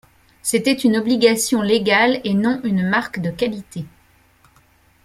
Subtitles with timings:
[0.41, 3.85] C'était une obligation légale et non une marque de qualité.